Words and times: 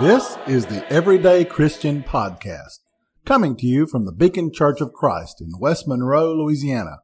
This 0.00 0.38
is 0.46 0.64
the 0.64 0.90
Everyday 0.90 1.44
Christian 1.44 2.02
Podcast, 2.02 2.78
coming 3.26 3.54
to 3.56 3.66
you 3.66 3.86
from 3.86 4.06
the 4.06 4.12
Beacon 4.12 4.50
Church 4.50 4.80
of 4.80 4.94
Christ 4.94 5.42
in 5.42 5.60
West 5.60 5.86
Monroe, 5.86 6.32
Louisiana. 6.32 7.00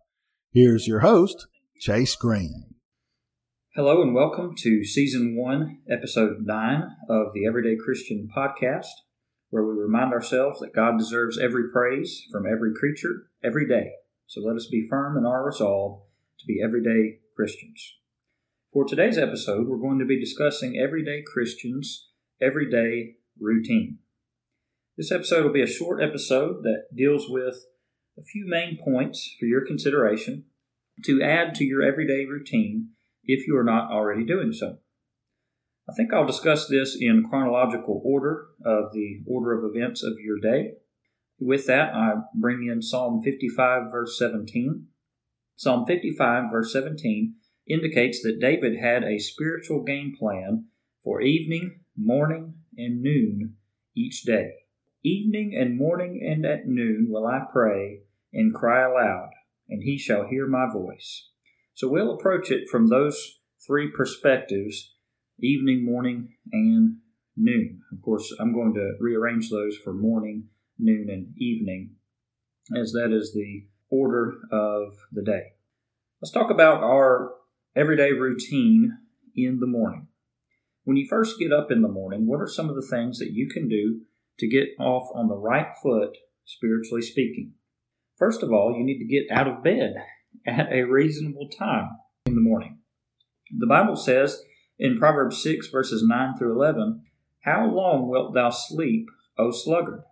Here's 0.50 0.88
your 0.88 1.00
host, 1.00 1.46
Chase 1.78 2.16
Green. 2.16 2.74
Hello 3.74 4.00
and 4.00 4.14
welcome 4.14 4.54
to 4.60 4.82
Season 4.82 5.36
1, 5.36 5.80
Episode 5.90 6.38
9 6.40 6.82
of 7.10 7.34
the 7.34 7.46
Everyday 7.46 7.76
Christian 7.76 8.30
Podcast, 8.34 8.86
where 9.50 9.66
we 9.66 9.74
remind 9.74 10.14
ourselves 10.14 10.60
that 10.60 10.74
God 10.74 10.96
deserves 10.96 11.38
every 11.38 11.70
praise 11.70 12.22
from 12.32 12.46
every 12.46 12.72
creature 12.74 13.28
every 13.44 13.68
day. 13.68 13.90
So 14.26 14.40
let 14.40 14.56
us 14.56 14.68
be 14.70 14.88
firm 14.88 15.18
in 15.18 15.26
our 15.26 15.44
resolve 15.44 16.00
to 16.38 16.46
be 16.46 16.62
everyday 16.64 17.18
Christians. 17.36 17.98
For 18.72 18.86
today's 18.86 19.18
episode, 19.18 19.68
we're 19.68 19.76
going 19.76 19.98
to 19.98 20.06
be 20.06 20.18
discussing 20.18 20.78
everyday 20.78 21.22
Christians' 21.30 22.08
everyday 22.40 23.14
routine. 23.40 23.98
This 24.96 25.12
episode 25.12 25.44
will 25.44 25.52
be 25.52 25.62
a 25.62 25.66
short 25.66 26.02
episode 26.02 26.62
that 26.62 26.94
deals 26.94 27.26
with 27.28 27.66
a 28.18 28.22
few 28.22 28.46
main 28.46 28.78
points 28.82 29.34
for 29.38 29.46
your 29.46 29.64
consideration 29.66 30.44
to 31.04 31.22
add 31.22 31.54
to 31.54 31.64
your 31.64 31.82
everyday 31.82 32.24
routine 32.24 32.90
if 33.24 33.46
you 33.46 33.56
are 33.56 33.64
not 33.64 33.90
already 33.90 34.24
doing 34.24 34.52
so. 34.52 34.78
I 35.88 35.92
think 35.92 36.12
I'll 36.12 36.26
discuss 36.26 36.66
this 36.66 36.96
in 36.98 37.26
chronological 37.28 38.02
order 38.04 38.46
of 38.64 38.92
the 38.92 39.22
order 39.26 39.52
of 39.52 39.64
events 39.64 40.02
of 40.02 40.14
your 40.18 40.38
day. 40.40 40.72
With 41.38 41.66
that, 41.66 41.94
I 41.94 42.14
bring 42.34 42.66
in 42.66 42.82
Psalm 42.82 43.20
55, 43.22 43.90
verse 43.92 44.18
17. 44.18 44.86
Psalm 45.56 45.84
55, 45.86 46.44
verse 46.50 46.72
17 46.72 47.34
indicates 47.68 48.22
that 48.22 48.40
David 48.40 48.78
had 48.80 49.04
a 49.04 49.18
spiritual 49.18 49.82
game 49.82 50.14
plan 50.18 50.66
for 51.04 51.20
evening, 51.20 51.80
morning, 51.96 52.54
and 52.76 53.02
noon 53.02 53.54
each 53.96 54.22
day. 54.22 54.52
Evening 55.02 55.56
and 55.58 55.78
morning 55.78 56.20
and 56.22 56.44
at 56.44 56.66
noon 56.66 57.08
will 57.10 57.26
I 57.26 57.40
pray 57.52 58.00
and 58.32 58.54
cry 58.54 58.84
aloud, 58.84 59.30
and 59.68 59.82
he 59.82 59.96
shall 59.98 60.26
hear 60.26 60.46
my 60.46 60.66
voice. 60.70 61.30
So 61.74 61.88
we'll 61.88 62.14
approach 62.14 62.50
it 62.50 62.68
from 62.68 62.88
those 62.88 63.40
three 63.66 63.90
perspectives 63.90 64.92
evening, 65.38 65.84
morning, 65.84 66.34
and 66.52 66.96
noon. 67.36 67.82
Of 67.92 68.02
course, 68.02 68.34
I'm 68.40 68.52
going 68.52 68.74
to 68.74 68.94
rearrange 69.00 69.50
those 69.50 69.76
for 69.76 69.92
morning, 69.92 70.48
noon, 70.78 71.08
and 71.10 71.34
evening, 71.36 71.90
as 72.74 72.92
that 72.92 73.12
is 73.12 73.32
the 73.34 73.66
order 73.90 74.34
of 74.50 74.94
the 75.12 75.22
day. 75.22 75.52
Let's 76.20 76.32
talk 76.32 76.50
about 76.50 76.82
our 76.82 77.32
everyday 77.74 78.12
routine 78.12 78.98
in 79.34 79.60
the 79.60 79.66
morning. 79.66 80.08
When 80.86 80.96
you 80.96 81.04
first 81.08 81.40
get 81.40 81.52
up 81.52 81.72
in 81.72 81.82
the 81.82 81.88
morning, 81.88 82.28
what 82.28 82.40
are 82.40 82.46
some 82.46 82.68
of 82.68 82.76
the 82.76 82.86
things 82.88 83.18
that 83.18 83.32
you 83.32 83.48
can 83.48 83.68
do 83.68 84.02
to 84.38 84.46
get 84.46 84.68
off 84.78 85.08
on 85.16 85.26
the 85.26 85.34
right 85.34 85.66
foot, 85.82 86.16
spiritually 86.44 87.02
speaking? 87.02 87.54
First 88.16 88.44
of 88.44 88.52
all, 88.52 88.72
you 88.78 88.84
need 88.84 89.00
to 89.00 89.04
get 89.04 89.36
out 89.36 89.48
of 89.48 89.64
bed 89.64 89.94
at 90.46 90.72
a 90.72 90.84
reasonable 90.84 91.48
time 91.48 91.88
in 92.26 92.36
the 92.36 92.40
morning. 92.40 92.78
The 93.50 93.66
Bible 93.66 93.96
says 93.96 94.40
in 94.78 94.96
Proverbs 94.96 95.42
6, 95.42 95.66
verses 95.72 96.04
9 96.06 96.36
through 96.38 96.54
11, 96.54 97.02
How 97.40 97.66
long 97.66 98.08
wilt 98.08 98.34
thou 98.34 98.50
sleep, 98.50 99.08
O 99.36 99.50
sluggard? 99.50 100.04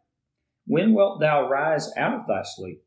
When 0.66 0.92
wilt 0.92 1.20
thou 1.20 1.48
rise 1.48 1.88
out 1.96 2.14
of 2.14 2.26
thy 2.26 2.42
sleep? 2.42 2.82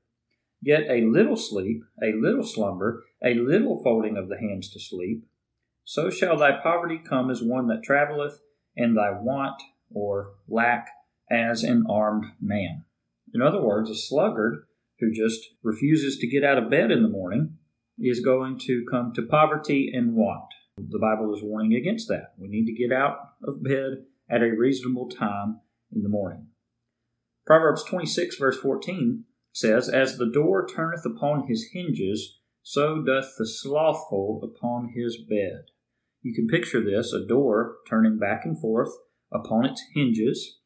Yet 0.62 0.84
a 0.90 1.06
little 1.06 1.38
sleep, 1.38 1.84
a 2.04 2.12
little 2.20 2.44
slumber, 2.44 3.06
a 3.24 3.34
little 3.36 3.82
folding 3.82 4.18
of 4.18 4.28
the 4.28 4.38
hands 4.38 4.70
to 4.72 4.80
sleep, 4.82 5.24
so 5.90 6.10
shall 6.10 6.36
thy 6.36 6.52
poverty 6.52 7.00
come 7.00 7.32
as 7.32 7.42
one 7.42 7.68
that 7.68 7.82
travelleth, 7.82 8.42
and 8.76 8.98
thy 8.98 9.10
want 9.10 9.56
or 9.90 10.34
lack 10.50 10.90
as 11.32 11.64
an 11.64 11.86
armed 11.90 12.26
man. 12.42 12.84
In 13.34 13.42
other 13.42 13.62
words, 13.62 13.90
a 13.90 13.96
sluggard 13.96 14.66
who 15.00 15.14
just 15.14 15.40
refuses 15.64 16.18
to 16.18 16.28
get 16.28 16.44
out 16.44 16.58
of 16.58 16.70
bed 16.70 16.92
in 16.92 17.04
the 17.04 17.10
morning 17.10 17.56
is 17.98 18.20
going 18.20 18.60
to 18.60 18.86
come 18.92 19.14
to 19.14 19.22
poverty 19.22 19.90
and 19.94 20.14
want. 20.14 20.54
The 20.78 21.00
Bible 21.00 21.34
is 21.34 21.42
warning 21.42 21.74
against 21.74 22.10
that. 22.10 22.34
We 22.38 22.50
need 22.50 22.66
to 22.66 22.74
get 22.74 22.92
out 22.92 23.20
of 23.42 23.64
bed 23.64 24.04
at 24.30 24.42
a 24.42 24.58
reasonable 24.58 25.08
time 25.08 25.62
in 25.96 26.04
the 26.04 26.10
morning. 26.10 26.48
Proverbs 27.46 27.86
26, 27.86 28.36
verse 28.36 28.58
14 28.60 29.24
says, 29.54 29.88
As 29.88 30.18
the 30.18 30.30
door 30.30 30.68
turneth 30.68 31.06
upon 31.06 31.48
his 31.48 31.70
hinges, 31.72 32.40
so 32.62 33.02
doth 33.02 33.36
the 33.38 33.48
slothful 33.48 34.42
upon 34.44 34.92
his 34.94 35.16
bed. 35.16 35.68
You 36.28 36.34
can 36.34 36.48
picture 36.48 36.84
this 36.84 37.14
a 37.14 37.26
door 37.26 37.78
turning 37.90 38.20
back 38.20 38.44
and 38.44 38.60
forth 38.60 38.90
upon 39.32 39.64
its 39.64 39.82
hinges, 39.94 40.58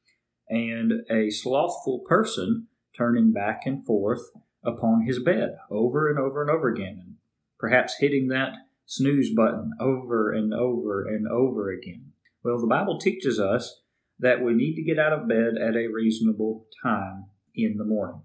and 0.50 0.92
a 1.08 1.30
slothful 1.30 2.00
person 2.00 2.66
turning 2.98 3.32
back 3.32 3.68
and 3.68 3.86
forth 3.86 4.22
upon 4.66 5.06
his 5.06 5.22
bed 5.22 5.58
over 5.70 6.10
and 6.10 6.18
over 6.18 6.42
and 6.42 6.50
over 6.50 6.68
again, 6.68 7.00
and 7.00 7.16
perhaps 7.60 7.98
hitting 8.00 8.30
that 8.30 8.54
snooze 8.88 9.36
button 9.36 9.74
over 9.80 10.32
and 10.32 10.52
over 10.52 11.06
and 11.06 11.28
over 11.28 11.70
again. 11.70 12.14
Well, 12.44 12.60
the 12.60 12.66
Bible 12.66 12.98
teaches 12.98 13.40
us 13.40 13.82
that 14.18 14.44
we 14.44 14.56
need 14.56 14.74
to 14.78 14.84
get 14.84 14.98
out 14.98 15.14
of 15.14 15.30
bed 15.30 15.62
at 15.62 15.76
a 15.76 15.94
reasonable 15.94 16.66
time 16.82 17.26
in 17.54 17.78
the 17.78 17.86
morning. 17.86 18.24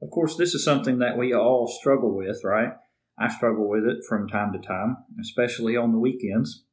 Of 0.00 0.08
course, 0.08 0.34
this 0.38 0.54
is 0.54 0.64
something 0.64 1.00
that 1.00 1.18
we 1.18 1.34
all 1.34 1.66
struggle 1.66 2.16
with, 2.16 2.40
right? 2.42 2.72
I 3.18 3.28
struggle 3.28 3.68
with 3.68 3.84
it 3.84 4.04
from 4.08 4.28
time 4.28 4.52
to 4.52 4.58
time, 4.58 4.96
especially 5.20 5.76
on 5.76 5.92
the 5.92 5.98
weekends. 5.98 6.64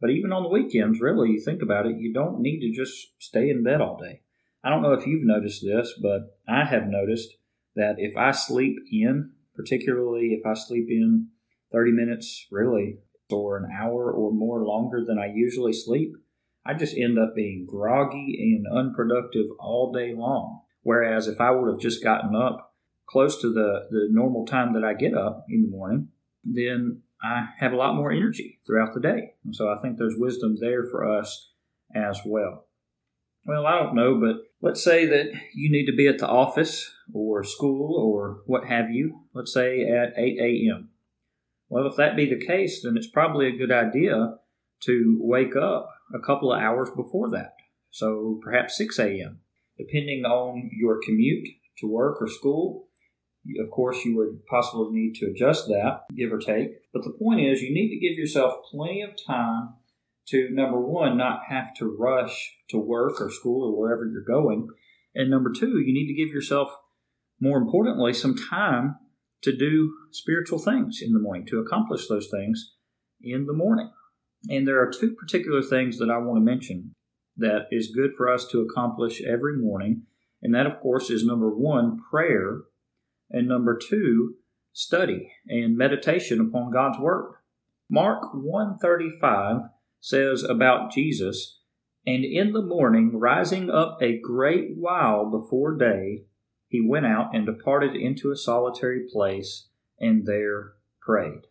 But 0.00 0.10
even 0.10 0.32
on 0.32 0.42
the 0.42 0.48
weekends, 0.48 1.00
really, 1.00 1.30
you 1.30 1.40
think 1.40 1.62
about 1.62 1.86
it, 1.86 1.96
you 1.98 2.12
don't 2.12 2.40
need 2.40 2.60
to 2.60 2.72
just 2.72 3.08
stay 3.18 3.50
in 3.50 3.62
bed 3.62 3.80
all 3.80 3.98
day. 3.98 4.22
I 4.62 4.70
don't 4.70 4.82
know 4.82 4.92
if 4.92 5.06
you've 5.06 5.24
noticed 5.24 5.62
this, 5.62 5.94
but 6.00 6.38
I 6.48 6.64
have 6.64 6.86
noticed 6.86 7.30
that 7.76 7.96
if 7.98 8.16
I 8.16 8.30
sleep 8.30 8.76
in, 8.90 9.32
particularly 9.54 10.28
if 10.38 10.46
I 10.46 10.54
sleep 10.54 10.86
in 10.88 11.28
30 11.72 11.92
minutes, 11.92 12.46
really, 12.50 12.98
or 13.30 13.56
an 13.56 13.68
hour 13.70 14.10
or 14.10 14.32
more 14.32 14.64
longer 14.64 15.04
than 15.04 15.18
I 15.18 15.32
usually 15.34 15.72
sleep, 15.72 16.12
I 16.64 16.74
just 16.74 16.96
end 16.96 17.18
up 17.18 17.34
being 17.34 17.66
groggy 17.68 18.36
and 18.38 18.66
unproductive 18.66 19.46
all 19.58 19.92
day 19.92 20.14
long. 20.14 20.60
Whereas 20.82 21.26
if 21.26 21.40
I 21.40 21.50
would 21.50 21.70
have 21.70 21.80
just 21.80 22.02
gotten 22.02 22.34
up 22.34 22.69
close 23.10 23.40
to 23.40 23.52
the, 23.52 23.88
the 23.90 24.08
normal 24.10 24.46
time 24.46 24.72
that 24.74 24.84
I 24.84 24.94
get 24.94 25.14
up 25.14 25.44
in 25.48 25.62
the 25.62 25.68
morning, 25.68 26.08
then 26.44 27.02
I 27.22 27.48
have 27.58 27.72
a 27.72 27.76
lot 27.76 27.96
more 27.96 28.12
energy 28.12 28.60
throughout 28.66 28.94
the 28.94 29.00
day. 29.00 29.34
And 29.44 29.54
so 29.54 29.68
I 29.68 29.78
think 29.80 29.98
there's 29.98 30.16
wisdom 30.16 30.56
there 30.60 30.84
for 30.84 31.04
us 31.04 31.50
as 31.94 32.20
well. 32.24 32.66
Well, 33.44 33.66
I 33.66 33.78
don't 33.78 33.96
know, 33.96 34.20
but 34.20 34.36
let's 34.60 34.82
say 34.84 35.06
that 35.06 35.32
you 35.54 35.72
need 35.72 35.86
to 35.86 35.96
be 35.96 36.06
at 36.06 36.18
the 36.18 36.28
office 36.28 36.90
or 37.12 37.42
school 37.42 37.96
or 37.96 38.42
what 38.46 38.66
have 38.66 38.90
you, 38.90 39.22
let's 39.34 39.52
say 39.52 39.82
at 39.82 40.12
8 40.16 40.38
a.m. 40.40 40.90
Well, 41.68 41.86
if 41.86 41.96
that 41.96 42.16
be 42.16 42.26
the 42.26 42.44
case, 42.44 42.82
then 42.82 42.96
it's 42.96 43.08
probably 43.08 43.48
a 43.48 43.56
good 43.56 43.72
idea 43.72 44.36
to 44.82 45.18
wake 45.20 45.56
up 45.56 45.88
a 46.14 46.18
couple 46.18 46.52
of 46.52 46.60
hours 46.60 46.90
before 46.94 47.30
that. 47.30 47.54
So 47.90 48.40
perhaps 48.42 48.76
6 48.76 48.98
a.m. 48.98 49.40
Depending 49.78 50.24
on 50.24 50.70
your 50.72 51.00
commute 51.04 51.48
to 51.78 51.86
work 51.86 52.20
or 52.20 52.28
school, 52.28 52.89
of 53.62 53.70
course, 53.70 54.04
you 54.04 54.16
would 54.16 54.46
possibly 54.46 54.88
need 54.90 55.14
to 55.16 55.26
adjust 55.26 55.66
that, 55.68 56.02
give 56.16 56.32
or 56.32 56.38
take. 56.38 56.70
But 56.92 57.04
the 57.04 57.16
point 57.18 57.40
is, 57.40 57.62
you 57.62 57.72
need 57.72 57.88
to 57.88 58.00
give 58.00 58.18
yourself 58.18 58.54
plenty 58.70 59.02
of 59.02 59.10
time 59.26 59.74
to 60.28 60.48
number 60.50 60.80
one, 60.80 61.16
not 61.16 61.40
have 61.48 61.74
to 61.76 61.86
rush 61.86 62.52
to 62.68 62.78
work 62.78 63.20
or 63.20 63.30
school 63.30 63.66
or 63.68 63.78
wherever 63.78 64.06
you're 64.06 64.22
going. 64.22 64.68
And 65.14 65.30
number 65.30 65.50
two, 65.52 65.78
you 65.78 65.92
need 65.92 66.06
to 66.06 66.14
give 66.14 66.32
yourself, 66.32 66.70
more 67.40 67.58
importantly, 67.58 68.12
some 68.12 68.36
time 68.36 68.96
to 69.42 69.56
do 69.56 69.94
spiritual 70.12 70.58
things 70.58 71.00
in 71.02 71.12
the 71.12 71.18
morning, 71.18 71.46
to 71.46 71.58
accomplish 71.58 72.06
those 72.06 72.28
things 72.30 72.74
in 73.22 73.46
the 73.46 73.52
morning. 73.52 73.90
And 74.48 74.66
there 74.68 74.80
are 74.80 74.90
two 74.90 75.14
particular 75.14 75.62
things 75.62 75.98
that 75.98 76.10
I 76.10 76.18
want 76.18 76.36
to 76.36 76.44
mention 76.44 76.94
that 77.36 77.66
is 77.70 77.92
good 77.94 78.14
for 78.16 78.32
us 78.32 78.46
to 78.48 78.60
accomplish 78.60 79.22
every 79.22 79.56
morning. 79.56 80.02
And 80.42 80.54
that, 80.54 80.66
of 80.66 80.80
course, 80.80 81.10
is 81.10 81.24
number 81.24 81.50
one, 81.50 81.98
prayer, 82.10 82.60
and 83.30 83.48
number 83.48 83.78
two, 83.78 84.34
study 84.72 85.32
and 85.46 85.76
meditation 85.76 86.40
upon 86.40 86.72
God's 86.72 86.98
Word. 86.98 87.34
Mark 87.88 88.34
135 88.34 89.62
says 90.00 90.42
about 90.42 90.92
Jesus, 90.92 91.60
And 92.06 92.24
in 92.24 92.52
the 92.52 92.62
morning, 92.62 93.18
rising 93.18 93.70
up 93.70 93.98
a 94.00 94.18
great 94.18 94.76
while 94.76 95.30
before 95.30 95.76
day, 95.76 96.24
he 96.68 96.80
went 96.80 97.06
out 97.06 97.34
and 97.34 97.44
departed 97.44 97.96
into 97.96 98.30
a 98.30 98.36
solitary 98.36 99.06
place, 99.12 99.68
and 99.98 100.24
there 100.24 100.74
prayed. 101.00 101.42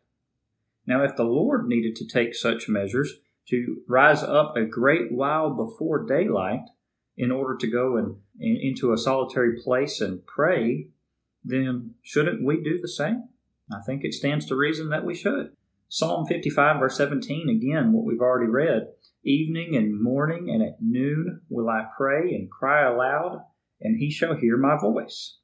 Now, 0.87 1.03
if 1.03 1.15
the 1.15 1.25
Lord 1.25 1.67
needed 1.67 1.95
to 1.97 2.07
take 2.07 2.33
such 2.33 2.69
measures 2.69 3.13
to 3.49 3.81
rise 3.87 4.23
up 4.23 4.55
a 4.55 4.65
great 4.65 5.11
while 5.11 5.49
before 5.49 6.05
daylight 6.05 6.63
in 7.17 7.31
order 7.31 7.57
to 7.57 7.67
go 7.67 7.97
and, 7.97 8.15
into 8.39 8.93
a 8.93 8.97
solitary 8.97 9.61
place 9.61 9.99
and 9.99 10.25
pray, 10.25 10.87
then 11.43 11.95
shouldn't 12.01 12.45
we 12.45 12.61
do 12.61 12.79
the 12.79 12.87
same? 12.87 13.29
I 13.71 13.81
think 13.85 14.03
it 14.03 14.13
stands 14.13 14.45
to 14.47 14.55
reason 14.55 14.89
that 14.89 15.05
we 15.05 15.15
should. 15.15 15.51
Psalm 15.87 16.25
55, 16.27 16.79
verse 16.79 16.97
17, 16.97 17.49
again, 17.49 17.93
what 17.93 18.05
we've 18.05 18.21
already 18.21 18.49
read, 18.49 18.89
Evening 19.23 19.75
and 19.75 20.01
morning 20.01 20.49
and 20.49 20.63
at 20.63 20.77
noon 20.81 21.41
will 21.49 21.69
I 21.69 21.85
pray 21.97 22.33
and 22.33 22.49
cry 22.49 22.87
aloud, 22.87 23.43
and 23.81 23.97
he 23.99 24.09
shall 24.09 24.35
hear 24.35 24.55
my 24.55 24.77
voice. 24.79 25.39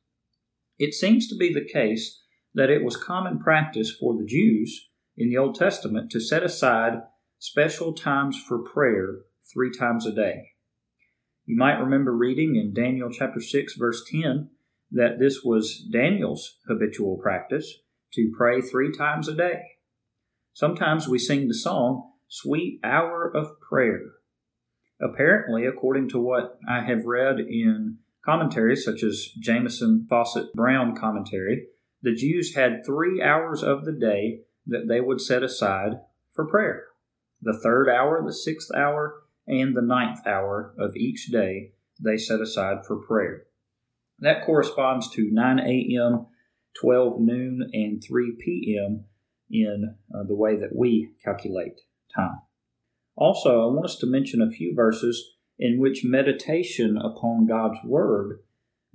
It 0.77 0.93
seems 0.93 1.27
to 1.27 1.35
be 1.35 1.53
the 1.53 1.67
case 1.67 2.21
that 2.53 2.69
it 2.69 2.83
was 2.83 2.95
common 2.95 3.39
practice 3.39 3.91
for 3.91 4.15
the 4.15 4.25
Jews 4.25 4.89
in 5.17 5.29
the 5.29 5.37
Old 5.37 5.55
Testament 5.55 6.09
to 6.11 6.19
set 6.19 6.43
aside 6.43 7.01
special 7.37 7.93
times 7.93 8.41
for 8.41 8.59
prayer 8.59 9.19
three 9.53 9.71
times 9.71 10.05
a 10.05 10.13
day. 10.13 10.51
You 11.45 11.57
might 11.57 11.79
remember 11.79 12.15
reading 12.15 12.55
in 12.55 12.73
Daniel 12.73 13.09
chapter 13.11 13.39
6 13.39 13.75
verse 13.75 14.03
10 14.09 14.49
that 14.95 15.19
this 15.19 15.43
was 15.43 15.85
Daniel's 15.91 16.57
habitual 16.67 17.17
practice 17.17 17.81
to 18.13 18.31
pray 18.35 18.61
three 18.61 18.91
times 18.91 19.27
a 19.27 19.35
day. 19.35 19.61
Sometimes 20.53 21.07
we 21.07 21.19
sing 21.19 21.47
the 21.47 21.53
song, 21.53 22.11
Sweet 22.29 22.79
Hour 22.83 23.29
of 23.35 23.59
Prayer. 23.59 23.99
Apparently, 25.01 25.65
according 25.65 26.07
to 26.09 26.19
what 26.19 26.57
I 26.67 26.81
have 26.85 27.05
read 27.05 27.39
in 27.39 27.97
commentaries 28.23 28.85
such 28.85 29.03
as 29.03 29.31
Jamieson 29.37 30.07
Fausset 30.09 30.53
Brown 30.53 30.95
commentary, 30.95 31.67
the 32.01 32.15
Jews 32.15 32.55
had 32.55 32.85
three 32.85 33.21
hours 33.21 33.61
of 33.61 33.83
the 33.83 33.91
day 33.91 34.43
that 34.65 34.87
they 34.87 35.01
would 35.01 35.19
set 35.19 35.43
aside 35.43 35.99
for 36.33 36.47
prayer 36.47 36.85
the 37.41 37.59
third 37.61 37.89
hour, 37.89 38.23
the 38.25 38.33
sixth 38.33 38.69
hour, 38.75 39.23
and 39.45 39.75
the 39.75 39.81
ninth 39.81 40.25
hour 40.25 40.73
of 40.79 40.95
each 40.95 41.27
day 41.27 41.73
they 42.01 42.17
set 42.17 42.41
aside 42.41 42.85
for 42.85 42.95
prayer. 42.95 43.43
That 44.19 44.45
corresponds 44.45 45.09
to 45.11 45.29
9 45.31 45.59
a.m., 45.59 46.27
12 46.81 47.19
noon, 47.19 47.69
and 47.73 48.03
3 48.03 48.37
p.m. 48.39 49.05
in 49.49 49.95
uh, 50.13 50.23
the 50.27 50.35
way 50.35 50.55
that 50.55 50.75
we 50.75 51.11
calculate 51.23 51.81
time. 52.15 52.39
Also, 53.15 53.61
I 53.61 53.73
want 53.73 53.85
us 53.85 53.97
to 53.97 54.07
mention 54.07 54.41
a 54.41 54.49
few 54.49 54.73
verses 54.75 55.35
in 55.57 55.79
which 55.79 56.03
meditation 56.03 56.97
upon 56.97 57.47
God's 57.47 57.79
Word, 57.85 58.39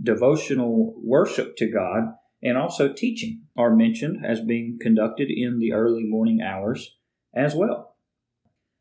devotional 0.03 0.95
worship 1.03 1.57
to 1.57 1.71
God, 1.71 2.15
and 2.43 2.57
also 2.57 2.93
teaching 2.93 3.43
are 3.57 3.75
mentioned 3.75 4.25
as 4.25 4.41
being 4.41 4.79
conducted 4.81 5.29
in 5.31 5.59
the 5.59 5.73
early 5.73 6.05
morning 6.05 6.41
hours 6.43 6.97
as 7.35 7.55
well. 7.55 7.97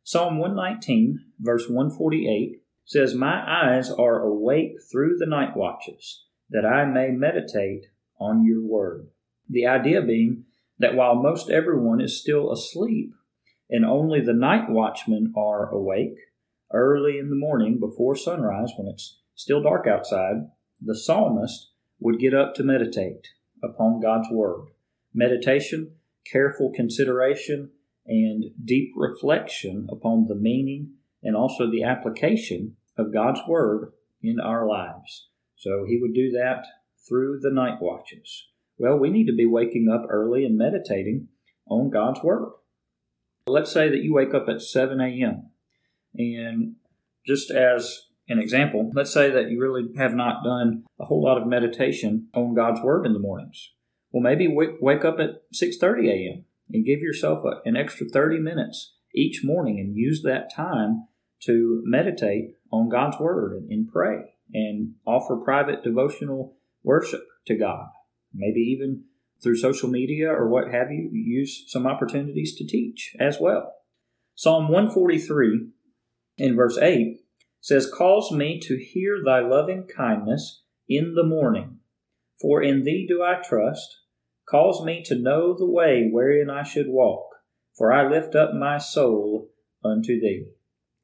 Psalm 0.04 0.40
119, 0.40 1.20
verse 1.40 1.68
148 1.70 2.62
says, 2.86 3.14
My 3.14 3.44
eyes 3.46 3.92
are 3.92 4.22
awake 4.22 4.78
through 4.92 5.18
the 5.18 5.28
night 5.28 5.56
watches, 5.56 6.26
that 6.50 6.66
I 6.66 6.86
may 6.86 7.12
meditate 7.12 7.88
on 8.20 8.46
your 8.46 8.62
word. 8.62 9.08
The 9.50 9.66
idea 9.66 10.02
being 10.02 10.46
that 10.78 10.96
while 10.96 11.16
most 11.16 11.50
everyone 11.50 12.02
is 12.02 12.20
still 12.20 12.52
asleep, 12.52 13.14
and 13.70 13.86
only 13.86 14.22
the 14.22 14.34
night 14.34 14.70
watchmen 14.70 15.34
are 15.38 15.70
awake, 15.70 16.18
early 16.74 17.18
in 17.18 17.30
the 17.30 17.36
morning 17.36 17.80
before 17.80 18.16
sunrise, 18.16 18.72
when 18.78 18.88
it's 18.88 19.20
still 19.36 19.62
dark 19.62 19.86
outside, 19.88 20.50
the 20.82 20.96
psalmist 20.96 21.72
would 22.00 22.20
get 22.20 22.34
up 22.34 22.56
to 22.56 22.64
meditate 22.64 23.28
upon 23.64 24.02
God's 24.02 24.28
word. 24.32 24.68
Meditation, 25.14 25.96
careful 26.32 26.72
consideration, 26.74 27.72
and 28.06 28.46
deep 28.64 28.92
reflection 28.96 29.88
upon 29.92 30.28
the 30.28 30.36
meaning 30.36 30.94
and 31.22 31.36
also 31.36 31.70
the 31.70 31.84
application 31.84 32.76
of 32.98 33.14
God's 33.14 33.42
Word 33.48 33.94
in 34.22 34.40
our 34.40 34.68
lives. 34.68 35.30
So 35.60 35.86
he 35.88 36.00
would 36.02 36.14
do 36.14 36.32
that 36.32 36.66
through 37.08 37.40
the 37.42 37.52
night 37.52 37.82
watches. 37.82 38.48
Well, 38.78 38.98
we 38.98 39.10
need 39.10 39.28
to 39.28 39.36
be 39.36 39.46
waking 39.46 39.90
up 39.94 40.08
early 40.10 40.46
and 40.46 40.58
meditating 40.58 41.28
on 41.68 41.92
God's 41.92 42.24
Word. 42.24 42.52
Let's 43.46 43.72
say 43.72 43.90
that 43.90 44.02
you 44.02 44.14
wake 44.14 44.34
up 44.34 44.48
at 44.50 44.62
7 44.62 45.00
a.m. 45.00 45.50
And 46.16 46.76
just 47.26 47.52
as 47.52 48.08
an 48.28 48.40
example, 48.40 48.92
let's 48.96 49.14
say 49.14 49.30
that 49.30 49.50
you 49.52 49.60
really 49.60 49.90
have 49.98 50.16
not 50.16 50.44
done 50.44 50.86
a 51.00 51.06
whole 51.06 51.24
lot 51.24 51.40
of 51.40 51.48
meditation 51.48 52.30
on 52.34 52.56
God's 52.56 52.82
Word 52.82 53.06
in 53.06 53.14
the 53.14 53.20
mornings. 53.20 53.72
Well, 54.12 54.24
maybe 54.24 54.48
wake 54.50 55.06
up 55.06 55.20
at 55.20 55.52
6:30 55.54 56.10
a.m 56.10 56.46
and 56.72 56.86
give 56.86 57.00
yourself 57.00 57.44
an 57.66 57.76
extra 57.76 58.08
30 58.08 58.40
minutes 58.40 58.94
each 59.14 59.44
morning 59.44 59.80
and 59.80 59.96
use 59.96 60.22
that 60.24 60.54
time 60.54 61.08
to 61.42 61.82
meditate 61.86 62.56
on 62.72 62.90
God's 62.90 63.18
Word 63.20 63.54
and 63.70 63.92
pray 63.92 64.36
and 64.54 64.94
offer 65.06 65.38
private 65.38 65.84
devotional 65.84 66.58
worship 66.84 67.24
to 67.48 67.56
God. 67.56 67.88
Maybe 68.34 68.60
even 68.62 69.04
through 69.42 69.58
social 69.58 69.90
media 69.90 70.30
or 70.30 70.48
what 70.48 70.72
have 70.72 70.92
you, 70.92 71.10
use 71.14 71.66
some 71.68 71.88
opportunities 71.88 72.56
to 72.58 72.68
teach 72.68 73.16
as 73.20 73.38
well. 73.40 73.74
Psalm 74.36 74.70
143 74.70 75.70
in 76.38 76.56
verse 76.56 76.78
8 76.78 77.20
says, 77.62 77.92
Cause 77.94 78.32
me 78.32 78.60
to 78.64 78.78
hear 78.78 79.18
thy 79.24 79.40
loving 79.40 79.88
kindness 79.88 80.64
in 80.88 81.14
the 81.16 81.24
morning, 81.24 81.80
for 82.40 82.62
in 82.62 82.84
thee 82.84 83.06
do 83.08 83.22
I 83.22 83.42
trust. 83.42 83.98
Cause 84.50 84.84
me 84.84 85.04
to 85.06 85.16
know 85.16 85.56
the 85.56 85.70
way 85.70 86.10
wherein 86.12 86.50
I 86.50 86.64
should 86.64 86.88
walk, 86.88 87.28
for 87.78 87.94
I 87.94 88.10
lift 88.10 88.36
up 88.36 88.54
my 88.54 88.78
soul 88.78 89.50
unto 89.84 90.20
thee. 90.20 90.48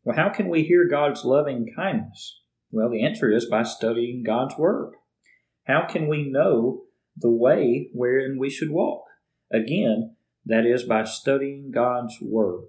Well, 0.03 0.15
how 0.15 0.30
can 0.30 0.50
we 0.50 0.63
hear 0.63 0.88
God's 0.88 1.24
loving 1.24 1.68
kindness? 1.75 2.42
Well, 2.75 2.89
the 2.89 3.06
answer 3.06 3.31
is 3.31 3.45
by 3.45 3.63
studying 3.63 4.22
God's 4.22 4.57
Word. 4.57 4.95
How 5.63 5.88
can 5.89 6.10
we 6.10 6.30
know 6.30 6.81
the 7.16 7.31
way 7.31 7.88
wherein 7.94 8.38
we 8.38 8.50
should 8.50 8.69
walk? 8.69 9.06
Again, 9.50 10.18
that 10.45 10.66
is 10.66 10.83
by 10.83 11.06
studying 11.06 11.72
God's 11.72 12.18
Word. 12.22 12.66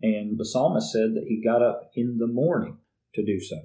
And 0.00 0.38
the 0.38 0.44
psalmist 0.44 0.92
said 0.92 1.14
that 1.14 1.24
he 1.26 1.42
got 1.42 1.60
up 1.60 1.90
in 1.96 2.18
the 2.18 2.28
morning 2.28 2.76
to 3.14 3.24
do 3.24 3.40
so. 3.40 3.56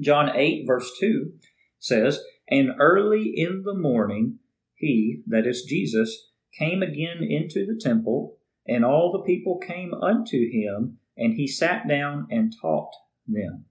John 0.00 0.34
8, 0.34 0.64
verse 0.66 0.90
2 0.98 1.34
says, 1.78 2.20
And 2.48 2.70
early 2.80 3.34
in 3.36 3.64
the 3.66 3.76
morning 3.76 4.38
he, 4.74 5.20
that 5.26 5.46
is 5.46 5.64
Jesus, 5.68 6.30
came 6.58 6.82
again 6.82 7.22
into 7.22 7.66
the 7.66 7.78
temple, 7.78 8.38
and 8.66 8.86
all 8.86 9.12
the 9.12 9.30
people 9.30 9.58
came 9.58 9.92
unto 9.92 10.50
him, 10.50 10.96
and 11.14 11.34
he 11.34 11.46
sat 11.46 11.86
down 11.86 12.26
and 12.30 12.54
taught 12.58 12.94
them. 13.26 13.66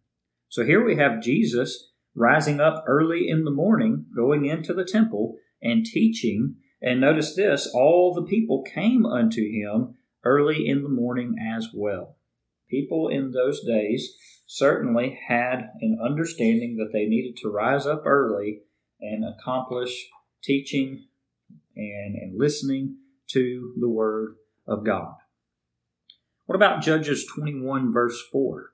So 0.50 0.64
here 0.64 0.84
we 0.84 0.96
have 0.96 1.22
Jesus 1.22 1.92
rising 2.16 2.60
up 2.60 2.84
early 2.88 3.30
in 3.30 3.44
the 3.44 3.52
morning, 3.52 4.06
going 4.16 4.46
into 4.46 4.74
the 4.74 4.86
temple 4.86 5.38
and 5.62 5.86
teaching. 5.86 6.56
And 6.82 7.02
notice 7.02 7.36
this 7.36 7.70
all 7.74 8.14
the 8.14 8.24
people 8.24 8.64
came 8.64 9.06
unto 9.06 9.42
him 9.42 9.96
early 10.24 10.68
in 10.68 10.84
the 10.84 10.90
morning 10.90 11.36
as 11.40 11.70
well. 11.74 12.18
People 12.70 13.08
in 13.08 13.32
those 13.32 13.64
days 13.64 14.14
certainly 14.46 15.20
had 15.28 15.72
an 15.82 16.00
understanding 16.04 16.78
that 16.78 16.92
they 16.92 17.06
needed 17.06 17.38
to 17.38 17.50
rise 17.50 17.86
up 17.86 18.04
early 18.06 18.62
and 19.00 19.24
accomplish 19.24 20.10
teaching 20.44 21.06
and, 21.76 22.16
and 22.16 22.38
listening 22.38 22.98
to 23.28 23.74
the 23.80 23.90
Word 23.90 24.36
of 24.66 24.86
God. 24.86 25.16
What 26.46 26.56
about 26.56 26.82
Judges 26.82 27.26
21, 27.26 27.92
verse 27.92 28.22
4? 28.32 28.72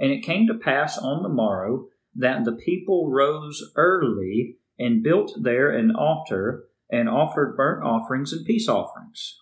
And 0.00 0.10
it 0.10 0.24
came 0.24 0.46
to 0.46 0.54
pass 0.54 0.98
on 0.98 1.22
the 1.22 1.28
morrow 1.28 1.86
that 2.16 2.44
the 2.44 2.52
people 2.52 3.10
rose 3.10 3.62
early 3.76 4.56
and 4.78 5.02
built 5.02 5.32
there 5.40 5.70
an 5.70 5.94
altar 5.94 6.64
and 6.90 7.08
offered 7.08 7.56
burnt 7.56 7.84
offerings 7.84 8.32
and 8.32 8.44
peace 8.44 8.66
offerings. 8.66 9.38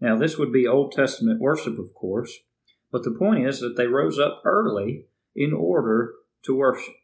Now, 0.00 0.16
this 0.16 0.36
would 0.36 0.52
be 0.52 0.66
Old 0.66 0.92
Testament 0.92 1.40
worship, 1.40 1.78
of 1.78 1.94
course, 1.94 2.32
but 2.92 3.04
the 3.04 3.16
point 3.18 3.46
is 3.46 3.60
that 3.60 3.76
they 3.76 3.86
rose 3.86 4.18
up 4.18 4.42
early 4.44 5.06
in 5.34 5.52
order 5.52 6.12
to 6.44 6.54
worship. 6.54 6.94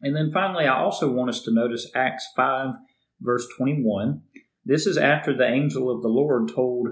And 0.00 0.14
then 0.14 0.30
finally, 0.30 0.66
I 0.66 0.78
also 0.78 1.10
want 1.10 1.30
us 1.30 1.42
to 1.42 1.52
notice 1.52 1.90
Acts 1.94 2.30
5, 2.36 2.74
verse 3.20 3.46
21. 3.56 4.22
This 4.64 4.86
is 4.86 4.96
after 4.96 5.36
the 5.36 5.48
angel 5.48 5.90
of 5.90 6.02
the 6.02 6.08
Lord 6.08 6.48
told 6.54 6.88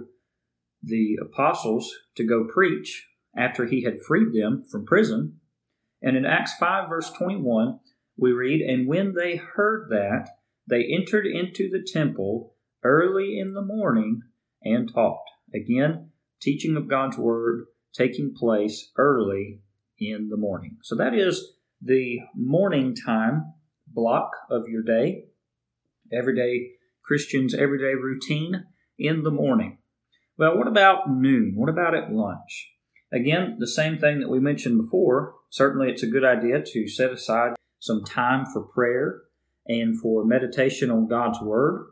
the 0.83 1.19
apostles 1.23 1.95
to 2.17 2.25
go 2.25 2.47
preach 2.53 3.07
after 3.37 3.67
he 3.67 3.83
had 3.83 4.03
freed 4.07 4.33
them 4.33 4.65
from 4.71 4.87
prison. 4.87 5.41
And 6.03 6.17
in 6.17 6.25
Acts 6.27 6.55
5, 6.59 6.89
verse 6.89 7.11
21, 7.11 7.81
we 8.17 8.33
read, 8.33 8.61
And 8.61 8.87
when 8.87 9.15
they 9.15 9.37
heard 9.37 9.89
that, 9.91 10.29
they 10.69 10.85
entered 10.85 11.27
into 11.27 11.69
the 11.69 11.87
temple 11.87 12.55
early 12.83 13.39
in 13.39 13.55
the 13.55 13.63
morning 13.63 14.23
and 14.63 14.93
taught. 14.93 15.25
Again, 15.55 16.11
teaching 16.41 16.77
of 16.77 16.89
God's 16.89 17.17
word 17.17 17.67
taking 17.93 18.35
place 18.35 18.91
early 18.97 19.61
in 19.99 20.29
the 20.29 20.37
morning. 20.37 20.79
So 20.83 20.97
that 20.97 21.15
is 21.15 21.55
the 21.81 22.21
morning 22.35 22.95
time 22.95 23.55
block 23.87 24.31
of 24.51 24.69
your 24.69 24.83
day, 24.83 25.27
everyday 26.13 26.71
Christians' 27.05 27.55
everyday 27.55 27.95
routine 27.95 28.65
in 28.99 29.23
the 29.23 29.31
morning. 29.31 29.79
Well, 30.37 30.57
what 30.59 30.67
about 30.67 31.11
noon? 31.11 31.53
What 31.55 31.69
about 31.69 31.95
at 31.95 32.13
lunch? 32.13 32.74
Again, 33.15 33.57
the 33.61 33.69
same 33.69 33.99
thing 33.99 34.19
that 34.21 34.29
we 34.29 34.41
mentioned 34.41 34.83
before. 34.83 35.35
Certainly, 35.51 35.91
it's 35.91 36.03
a 36.03 36.09
good 36.09 36.25
idea 36.25 36.63
to 36.65 36.89
set 36.89 37.13
aside 37.13 37.55
some 37.79 38.05
time 38.05 38.45
for 38.53 38.63
prayer 38.63 39.23
and 39.67 39.99
for 40.01 40.25
meditation 40.25 40.91
on 40.91 41.07
God's 41.07 41.41
Word. 41.41 41.87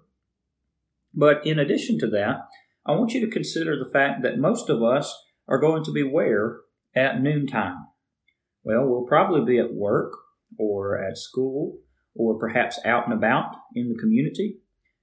But 1.14 1.47
in 1.47 1.59
addition 1.59 1.99
to 2.00 2.09
that, 2.09 2.49
I 2.85 2.93
want 2.93 3.12
you 3.14 3.21
to 3.21 3.31
consider 3.31 3.79
the 3.79 3.91
fact 3.91 4.23
that 4.23 4.38
most 4.38 4.69
of 4.69 4.83
us 4.83 5.14
are 5.47 5.61
going 5.61 5.85
to 5.85 5.93
be 5.93 6.02
where 6.02 6.61
at 6.95 7.23
noontime? 7.23 7.87
Well, 8.64 8.87
we'll 8.87 9.07
probably 9.07 9.45
be 9.45 9.59
at 9.59 9.75
work 9.75 10.12
or 10.59 11.02
at 11.02 11.19
school 11.19 11.79
or 12.14 12.38
perhaps 12.38 12.79
out 12.85 13.05
and 13.05 13.14
about 13.14 13.55
in 13.75 13.88
the 13.88 13.99
community. 13.99 14.59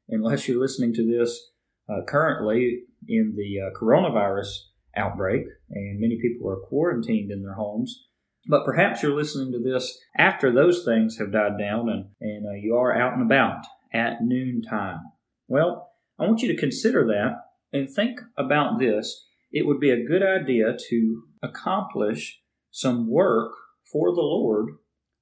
Unless 0.07 0.47
you're 0.47 0.59
listening 0.59 0.93
to 0.95 1.05
this 1.05 1.51
uh, 1.89 2.01
currently 2.07 2.83
in 3.07 3.35
the 3.35 3.59
uh, 3.61 3.79
coronavirus 3.79 4.68
outbreak 4.99 5.45
and 5.69 5.99
many 5.99 6.19
people 6.21 6.49
are 6.49 6.67
quarantined 6.67 7.31
in 7.31 7.41
their 7.41 7.53
homes. 7.53 8.05
But 8.47 8.65
perhaps 8.65 9.01
you're 9.01 9.15
listening 9.15 9.51
to 9.53 9.59
this 9.59 9.99
after 10.17 10.51
those 10.51 10.83
things 10.83 11.17
have 11.17 11.31
died 11.31 11.57
down 11.59 11.89
and, 11.89 12.05
and 12.21 12.45
uh, 12.47 12.53
you 12.61 12.75
are 12.75 12.95
out 12.95 13.13
and 13.13 13.23
about 13.23 13.65
at 13.93 14.21
noontime. 14.21 14.99
Well, 15.47 15.91
I 16.19 16.23
want 16.23 16.41
you 16.41 16.53
to 16.53 16.59
consider 16.59 17.05
that 17.07 17.35
and 17.71 17.89
think 17.89 18.19
about 18.37 18.79
this. 18.79 19.25
It 19.51 19.65
would 19.65 19.79
be 19.79 19.91
a 19.91 20.05
good 20.05 20.23
idea 20.23 20.75
to 20.89 21.23
accomplish 21.41 22.41
some 22.71 23.09
work 23.09 23.51
for 23.91 24.13
the 24.13 24.21
Lord 24.21 24.69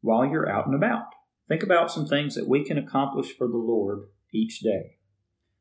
while 0.01 0.25
you're 0.25 0.49
out 0.49 0.67
and 0.67 0.75
about. 0.75 1.05
Think 1.47 1.63
about 1.63 1.91
some 1.91 2.05
things 2.05 2.35
that 2.35 2.47
we 2.47 2.63
can 2.63 2.77
accomplish 2.77 3.35
for 3.35 3.47
the 3.47 3.57
Lord 3.57 4.07
each 4.33 4.59
day 4.59 4.97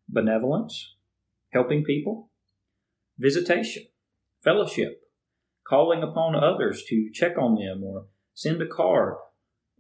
benevolence, 0.09 0.95
helping 1.53 1.83
people, 1.83 2.31
visitation, 3.19 3.85
fellowship, 4.47 5.01
calling 5.69 6.03
upon 6.03 6.37
others 6.37 6.85
to 6.89 7.11
check 7.13 7.37
on 7.37 7.57
them 7.57 7.83
or 7.83 8.07
send 8.33 8.63
a 8.63 8.67
card, 8.67 9.15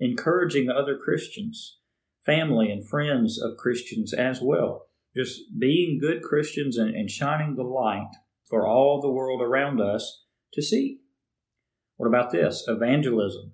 encouraging 0.00 0.68
other 0.68 0.98
Christians, 1.02 1.78
family 2.24 2.70
and 2.70 2.86
friends 2.86 3.40
of 3.40 3.56
Christians 3.56 4.12
as 4.12 4.40
well. 4.42 4.88
Just 5.16 5.58
being 5.58 6.00
good 6.00 6.20
Christians 6.20 6.76
and, 6.76 6.94
and 6.94 7.08
shining 7.08 7.54
the 7.54 7.62
light 7.62 8.10
for 8.50 8.66
all 8.66 9.00
the 9.00 9.10
world 9.10 9.40
around 9.40 9.80
us 9.80 10.24
to 10.52 10.60
see. 10.60 10.98
What 11.96 12.08
about 12.08 12.32
this? 12.32 12.64
Evangelism, 12.66 13.52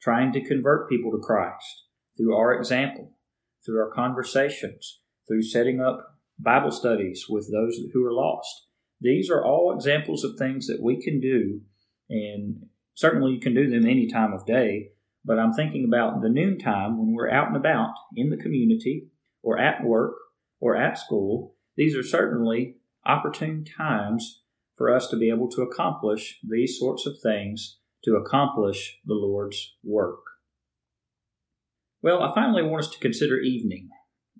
trying 0.00 0.32
to 0.32 0.46
convert 0.46 0.88
people 0.88 1.10
to 1.10 1.18
Christ 1.18 1.84
through 2.16 2.34
our 2.34 2.54
example, 2.54 3.16
through 3.64 3.80
our 3.80 3.90
conversations, 3.90 5.00
through 5.28 5.42
setting 5.42 5.80
up 5.80 6.20
Bible 6.38 6.70
studies 6.70 7.26
with 7.28 7.50
those 7.52 7.78
who 7.92 8.06
are 8.06 8.12
lost. 8.12 8.65
These 9.00 9.30
are 9.30 9.44
all 9.44 9.74
examples 9.74 10.24
of 10.24 10.36
things 10.36 10.66
that 10.66 10.82
we 10.82 11.02
can 11.02 11.20
do, 11.20 11.60
and 12.08 12.66
certainly 12.94 13.32
you 13.32 13.40
can 13.40 13.54
do 13.54 13.68
them 13.68 13.86
any 13.86 14.06
time 14.06 14.32
of 14.32 14.46
day. 14.46 14.90
But 15.24 15.38
I'm 15.38 15.52
thinking 15.52 15.84
about 15.84 16.22
the 16.22 16.28
noontime 16.28 16.98
when 16.98 17.12
we're 17.12 17.30
out 17.30 17.48
and 17.48 17.56
about 17.56 17.94
in 18.14 18.30
the 18.30 18.36
community, 18.36 19.08
or 19.42 19.58
at 19.58 19.84
work, 19.84 20.14
or 20.60 20.76
at 20.76 20.98
school. 20.98 21.54
These 21.76 21.96
are 21.96 22.02
certainly 22.02 22.76
opportune 23.04 23.64
times 23.64 24.42
for 24.76 24.94
us 24.94 25.08
to 25.08 25.16
be 25.16 25.30
able 25.30 25.48
to 25.50 25.62
accomplish 25.62 26.38
these 26.42 26.78
sorts 26.78 27.06
of 27.06 27.16
things 27.22 27.78
to 28.04 28.14
accomplish 28.14 29.00
the 29.04 29.14
Lord's 29.14 29.76
work. 29.82 30.20
Well, 32.02 32.22
I 32.22 32.34
finally 32.34 32.62
want 32.62 32.84
us 32.84 32.90
to 32.92 33.00
consider 33.00 33.38
evening. 33.38 33.88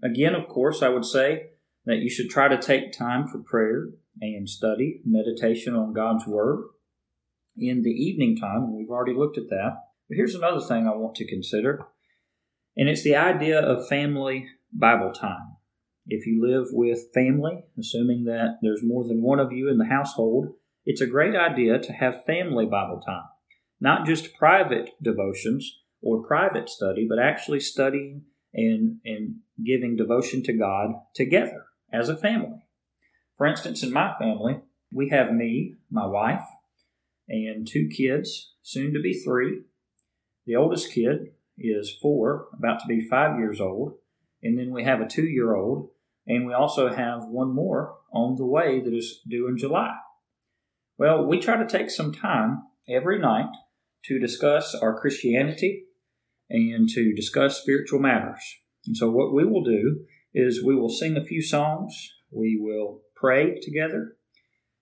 Again, 0.04 0.34
of 0.34 0.48
course, 0.48 0.82
I 0.82 0.88
would 0.88 1.04
say 1.04 1.50
that 1.86 1.98
you 1.98 2.10
should 2.10 2.28
try 2.28 2.48
to 2.48 2.60
take 2.60 2.92
time 2.92 3.28
for 3.28 3.38
prayer 3.38 3.86
and 4.20 4.48
study, 4.48 5.00
meditation 5.04 5.74
on 5.74 5.94
God's 5.94 6.26
Word 6.26 6.64
in 7.56 7.82
the 7.82 7.90
evening 7.90 8.36
time. 8.36 8.76
We've 8.76 8.90
already 8.90 9.14
looked 9.14 9.38
at 9.38 9.48
that. 9.50 9.76
But 10.08 10.16
here's 10.16 10.34
another 10.34 10.60
thing 10.60 10.86
I 10.86 10.96
want 10.96 11.14
to 11.16 11.26
consider, 11.26 11.86
and 12.76 12.88
it's 12.88 13.02
the 13.02 13.16
idea 13.16 13.60
of 13.60 13.88
family 13.88 14.46
Bible 14.72 15.12
time. 15.12 15.56
If 16.06 16.26
you 16.26 16.40
live 16.46 16.68
with 16.70 17.12
family, 17.12 17.64
assuming 17.78 18.24
that 18.24 18.58
there's 18.62 18.82
more 18.84 19.04
than 19.04 19.22
one 19.22 19.40
of 19.40 19.52
you 19.52 19.68
in 19.68 19.78
the 19.78 19.86
household, 19.86 20.54
it's 20.84 21.00
a 21.00 21.06
great 21.06 21.34
idea 21.34 21.80
to 21.80 21.92
have 21.92 22.24
family 22.24 22.66
Bible 22.66 23.00
time. 23.04 23.24
Not 23.80 24.06
just 24.06 24.34
private 24.34 24.90
devotions 25.02 25.80
or 26.00 26.22
private 26.22 26.68
study, 26.68 27.06
but 27.08 27.18
actually 27.18 27.60
studying 27.60 28.22
and, 28.54 28.98
and 29.04 29.36
giving 29.64 29.96
devotion 29.96 30.44
to 30.44 30.52
God 30.52 30.90
together 31.14 31.66
as 31.96 32.08
a 32.08 32.16
family. 32.16 32.62
For 33.36 33.46
instance, 33.46 33.82
in 33.82 33.92
my 33.92 34.14
family, 34.18 34.60
we 34.92 35.08
have 35.10 35.32
me, 35.32 35.74
my 35.90 36.06
wife, 36.06 36.44
and 37.28 37.66
two 37.66 37.88
kids, 37.88 38.52
soon 38.62 38.92
to 38.92 39.00
be 39.00 39.14
three. 39.14 39.62
The 40.46 40.56
oldest 40.56 40.92
kid 40.92 41.32
is 41.58 41.96
four, 42.00 42.48
about 42.52 42.80
to 42.80 42.86
be 42.86 43.00
five 43.00 43.38
years 43.38 43.60
old, 43.60 43.94
and 44.42 44.58
then 44.58 44.72
we 44.72 44.84
have 44.84 45.00
a 45.00 45.08
two 45.08 45.26
year 45.26 45.54
old, 45.54 45.90
and 46.26 46.46
we 46.46 46.52
also 46.52 46.92
have 46.92 47.24
one 47.24 47.54
more 47.54 47.96
on 48.12 48.36
the 48.36 48.46
way 48.46 48.80
that 48.80 48.94
is 48.94 49.20
due 49.26 49.48
in 49.48 49.58
July. 49.58 49.94
Well, 50.98 51.26
we 51.26 51.38
try 51.38 51.56
to 51.56 51.66
take 51.66 51.90
some 51.90 52.12
time 52.12 52.62
every 52.88 53.18
night 53.18 53.50
to 54.04 54.18
discuss 54.18 54.74
our 54.74 54.98
Christianity 54.98 55.84
and 56.48 56.88
to 56.90 57.12
discuss 57.14 57.60
spiritual 57.60 57.98
matters. 57.98 58.40
And 58.86 58.96
so, 58.96 59.10
what 59.10 59.34
we 59.34 59.44
will 59.44 59.64
do 59.64 60.06
is 60.36 60.62
we 60.62 60.76
will 60.76 60.90
sing 60.90 61.16
a 61.16 61.24
few 61.24 61.40
songs, 61.40 62.12
we 62.30 62.58
will 62.60 63.00
pray 63.16 63.58
together, 63.60 64.16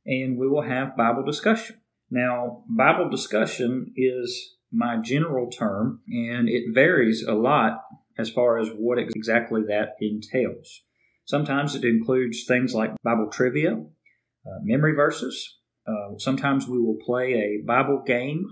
and 0.04 0.36
we 0.36 0.48
will 0.48 0.62
have 0.62 0.96
Bible 0.96 1.22
discussion. 1.24 1.76
Now, 2.10 2.64
Bible 2.68 3.08
discussion 3.08 3.92
is 3.96 4.56
my 4.72 4.96
general 5.00 5.48
term, 5.48 6.00
and 6.08 6.48
it 6.48 6.74
varies 6.74 7.24
a 7.26 7.34
lot 7.34 7.84
as 8.18 8.30
far 8.30 8.58
as 8.58 8.68
what 8.68 8.98
exactly 8.98 9.62
that 9.68 9.90
entails. 10.00 10.82
Sometimes 11.24 11.76
it 11.76 11.84
includes 11.84 12.44
things 12.44 12.74
like 12.74 12.90
Bible 13.04 13.28
trivia, 13.30 13.74
uh, 13.74 14.58
memory 14.62 14.94
verses. 14.94 15.58
Uh, 15.86 16.18
sometimes 16.18 16.66
we 16.66 16.80
will 16.80 16.98
play 17.06 17.32
a 17.34 17.64
Bible 17.64 18.02
game, 18.04 18.44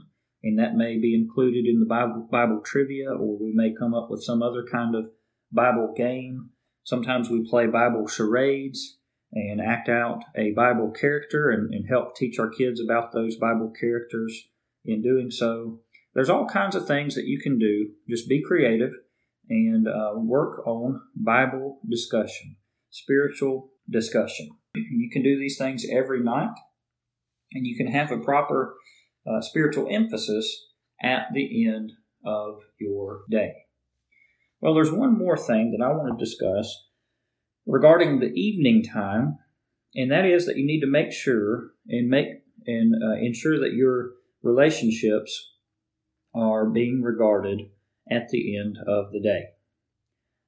and 0.45 0.59
that 0.61 0.77
may 0.77 0.99
be 0.99 1.15
included 1.17 1.67
in 1.67 1.81
the 1.81 1.87
Bible, 1.87 2.29
Bible 2.31 2.61
trivia, 2.65 3.11
or 3.11 3.39
we 3.39 3.53
may 3.53 3.75
come 3.77 3.93
up 3.93 4.09
with 4.09 4.23
some 4.23 4.41
other 4.41 4.65
kind 4.71 4.95
of 4.95 5.11
Bible 5.51 5.93
game. 5.97 6.51
Sometimes 6.85 7.31
we 7.31 7.49
play 7.49 7.67
Bible 7.67 8.07
charades 8.07 8.99
and 9.33 9.61
act 9.61 9.89
out 9.89 10.25
a 10.37 10.53
Bible 10.53 10.91
character 10.91 11.51
and, 11.51 11.73
and 11.73 11.89
help 11.89 12.15
teach 12.15 12.39
our 12.39 12.51
kids 12.51 12.81
about 12.81 13.13
those 13.13 13.37
Bible 13.37 13.73
characters 13.79 14.49
in 14.85 15.03
doing 15.03 15.31
so. 15.31 15.81
There's 16.15 16.29
all 16.29 16.47
kinds 16.47 16.75
of 16.75 16.87
things 16.87 17.15
that 17.15 17.27
you 17.27 17.41
can 17.41 17.59
do. 17.59 17.91
Just 18.09 18.29
be 18.29 18.43
creative 18.43 18.91
and 19.49 19.89
uh, 19.89 20.13
work 20.17 20.67
on 20.67 21.01
Bible 21.17 21.81
discussion, 21.89 22.57
spiritual 22.91 23.71
discussion. 23.91 24.51
You 24.75 25.11
can 25.11 25.23
do 25.23 25.39
these 25.39 25.59
things 25.59 25.85
every 25.91 26.23
night, 26.23 26.55
and 27.53 27.67
you 27.67 27.77
can 27.77 27.87
have 27.87 28.11
a 28.11 28.19
proper 28.19 28.75
uh, 29.27 29.41
spiritual 29.41 29.89
emphasis 29.91 30.67
at 31.03 31.27
the 31.33 31.67
end 31.67 31.93
of 32.25 32.61
your 32.79 33.23
day. 33.31 33.53
Well, 34.63 34.75
there's 34.75 34.93
one 34.93 35.19
more 35.19 35.37
thing 35.37 35.73
that 35.73 35.85
I 35.85 35.91
want 35.91 36.17
to 36.17 36.25
discuss 36.25 36.87
regarding 37.67 38.21
the 38.21 38.33
evening 38.33 38.85
time, 38.85 39.39
and 39.97 40.13
that 40.13 40.25
is 40.25 40.47
that 40.47 40.57
you 40.57 40.65
need 40.65 40.83
to 40.83 40.87
make 40.87 41.11
sure 41.11 41.73
and 41.89 42.09
make 42.09 42.29
and 42.65 42.95
uh, 42.95 43.17
ensure 43.17 43.59
that 43.59 43.73
your 43.73 44.13
relationships 44.41 45.55
are 46.33 46.71
being 46.71 47.03
regarded 47.03 47.71
at 48.09 48.29
the 48.29 48.57
end 48.57 48.79
of 48.87 49.11
the 49.11 49.21
day. 49.21 49.47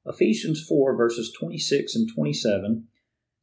Ephesians 0.06 0.64
4, 0.64 0.96
verses 0.96 1.32
26 1.36 1.96
and 1.96 2.08
27 2.14 2.86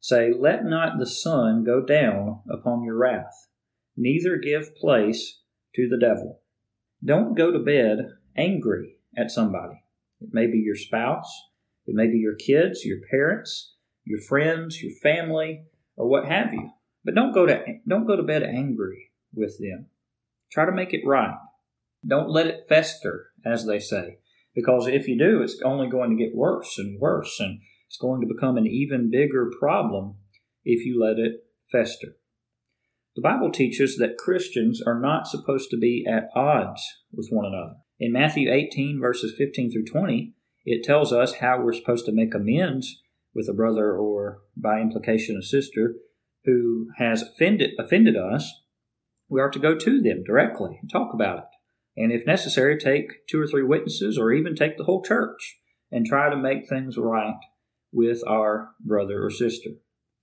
say, 0.00 0.32
Let 0.32 0.64
not 0.64 0.98
the 0.98 1.06
sun 1.06 1.64
go 1.64 1.84
down 1.84 2.40
upon 2.50 2.82
your 2.82 2.96
wrath, 2.96 3.46
neither 3.94 4.38
give 4.38 4.74
place 4.74 5.40
to 5.74 5.86
the 5.86 5.98
devil. 5.98 6.40
Don't 7.04 7.36
go 7.36 7.50
to 7.50 7.58
bed 7.58 8.12
angry 8.38 8.96
at 9.14 9.30
somebody. 9.30 9.81
It 10.22 10.32
may 10.32 10.46
be 10.46 10.58
your 10.58 10.76
spouse, 10.76 11.30
it 11.86 11.94
may 11.94 12.06
be 12.06 12.18
your 12.18 12.34
kids, 12.34 12.84
your 12.84 12.98
parents, 13.10 13.74
your 14.04 14.20
friends, 14.20 14.82
your 14.82 14.92
family, 15.02 15.64
or 15.96 16.08
what 16.08 16.26
have 16.26 16.52
you. 16.52 16.70
But 17.04 17.14
don't 17.14 17.32
go 17.32 17.46
to 17.46 17.62
don't 17.88 18.06
go 18.06 18.16
to 18.16 18.22
bed 18.22 18.42
angry 18.42 19.10
with 19.34 19.58
them. 19.58 19.86
Try 20.50 20.66
to 20.66 20.72
make 20.72 20.92
it 20.92 21.06
right. 21.06 21.36
Don't 22.06 22.30
let 22.30 22.46
it 22.46 22.66
fester, 22.68 23.30
as 23.44 23.66
they 23.66 23.78
say, 23.78 24.18
because 24.54 24.86
if 24.86 25.08
you 25.08 25.18
do, 25.18 25.42
it's 25.42 25.60
only 25.64 25.88
going 25.88 26.10
to 26.10 26.22
get 26.22 26.34
worse 26.34 26.78
and 26.78 27.00
worse, 27.00 27.38
and 27.40 27.60
it's 27.86 27.96
going 27.96 28.20
to 28.20 28.32
become 28.32 28.56
an 28.56 28.66
even 28.66 29.10
bigger 29.10 29.50
problem 29.58 30.16
if 30.64 30.84
you 30.84 31.00
let 31.00 31.18
it 31.18 31.44
fester. 31.70 32.16
The 33.14 33.22
Bible 33.22 33.50
teaches 33.50 33.96
that 33.96 34.16
Christians 34.16 34.82
are 34.84 34.98
not 34.98 35.26
supposed 35.26 35.70
to 35.70 35.76
be 35.76 36.06
at 36.08 36.30
odds 36.34 36.82
with 37.12 37.28
one 37.30 37.44
another. 37.44 37.76
In 38.02 38.10
Matthew 38.10 38.50
18, 38.52 38.98
verses 39.00 39.32
15 39.38 39.70
through 39.70 39.84
20, 39.84 40.34
it 40.64 40.82
tells 40.82 41.12
us 41.12 41.34
how 41.34 41.60
we're 41.60 41.72
supposed 41.72 42.04
to 42.06 42.12
make 42.12 42.34
amends 42.34 43.00
with 43.32 43.48
a 43.48 43.52
brother 43.52 43.96
or, 43.96 44.40
by 44.56 44.80
implication, 44.80 45.36
a 45.36 45.42
sister 45.42 45.94
who 46.44 46.88
has 46.98 47.22
offended, 47.22 47.70
offended 47.78 48.16
us. 48.16 48.52
We 49.28 49.40
are 49.40 49.50
to 49.50 49.58
go 49.60 49.78
to 49.78 50.02
them 50.02 50.24
directly 50.24 50.80
and 50.80 50.90
talk 50.90 51.14
about 51.14 51.38
it. 51.38 51.44
And 51.96 52.10
if 52.10 52.26
necessary, 52.26 52.76
take 52.76 53.24
two 53.30 53.40
or 53.40 53.46
three 53.46 53.62
witnesses 53.62 54.18
or 54.18 54.32
even 54.32 54.56
take 54.56 54.78
the 54.78 54.84
whole 54.84 55.04
church 55.04 55.60
and 55.92 56.04
try 56.04 56.28
to 56.28 56.36
make 56.36 56.68
things 56.68 56.98
right 56.98 57.38
with 57.92 58.18
our 58.26 58.70
brother 58.80 59.24
or 59.24 59.30
sister. 59.30 59.70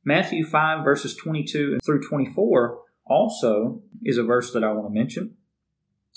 Matthew 0.04 0.46
5, 0.46 0.84
verses 0.84 1.16
22 1.16 1.78
through 1.86 2.02
24 2.10 2.82
also 3.06 3.84
is 4.04 4.18
a 4.18 4.24
verse 4.24 4.52
that 4.52 4.66
I 4.66 4.74
want 4.74 4.94
to 4.94 5.00
mention. 5.00 5.38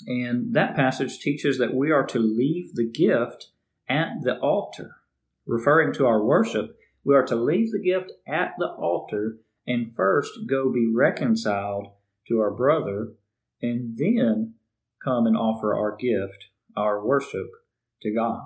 And 0.07 0.53
that 0.53 0.75
passage 0.75 1.19
teaches 1.19 1.57
that 1.57 1.73
we 1.73 1.91
are 1.91 2.05
to 2.07 2.19
leave 2.19 2.75
the 2.75 2.89
gift 2.89 3.49
at 3.87 4.21
the 4.21 4.37
altar. 4.39 4.97
Referring 5.45 5.93
to 5.93 6.05
our 6.05 6.23
worship, 6.23 6.77
we 7.03 7.15
are 7.15 7.25
to 7.25 7.35
leave 7.35 7.71
the 7.71 7.79
gift 7.79 8.11
at 8.27 8.53
the 8.57 8.67
altar 8.67 9.37
and 9.67 9.95
first 9.95 10.31
go 10.47 10.71
be 10.71 10.91
reconciled 10.93 11.87
to 12.27 12.39
our 12.39 12.51
brother 12.51 13.13
and 13.61 13.97
then 13.97 14.55
come 15.03 15.25
and 15.25 15.35
offer 15.35 15.75
our 15.75 15.95
gift, 15.95 16.47
our 16.75 17.05
worship 17.05 17.49
to 18.01 18.13
God. 18.13 18.45